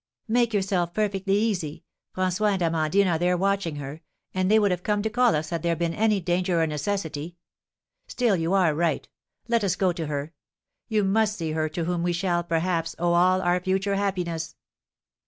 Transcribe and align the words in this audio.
"Make 0.27 0.51
yourself 0.51 0.95
perfectly 0.95 1.35
easy; 1.35 1.83
François 2.17 2.53
and 2.53 2.61
Amandine 2.63 3.07
are 3.07 3.19
there 3.19 3.37
watching 3.37 3.75
her, 3.75 4.01
and 4.33 4.49
they 4.49 4.57
would 4.57 4.71
have 4.71 4.81
come 4.81 5.03
to 5.03 5.11
call 5.11 5.35
us 5.35 5.51
had 5.51 5.61
there 5.61 5.75
been 5.75 5.93
any 5.93 6.19
danger 6.19 6.59
or 6.59 6.65
necessity. 6.65 7.37
Still 8.07 8.35
you 8.35 8.51
are 8.53 8.73
right; 8.73 9.07
let 9.47 9.63
us 9.63 9.75
go 9.75 9.91
to 9.93 10.07
her. 10.07 10.33
You 10.87 11.03
must 11.03 11.37
see 11.37 11.51
her 11.51 11.69
to 11.69 11.83
whom 11.83 12.01
we 12.01 12.13
shall, 12.13 12.43
perhaps, 12.43 12.95
owe 12.97 13.13
all 13.13 13.43
our 13.43 13.59
future 13.59 13.93
happiness." 13.93 14.55